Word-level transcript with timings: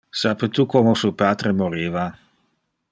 Sape 0.19 0.49
tu 0.49 0.65
como 0.67 0.95
su 0.95 1.11
patre 1.19 1.53
moriva? 1.53 2.11